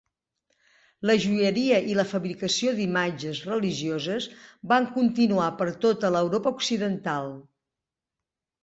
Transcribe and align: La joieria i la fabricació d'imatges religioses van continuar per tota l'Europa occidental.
La 1.09 1.15
joieria 1.25 1.81
i 1.91 1.97
la 1.99 2.05
fabricació 2.13 2.73
d'imatges 2.79 3.43
religioses 3.51 4.27
van 4.73 4.89
continuar 4.99 5.53
per 5.63 5.71
tota 5.87 6.13
l'Europa 6.19 6.57
occidental. 6.59 7.33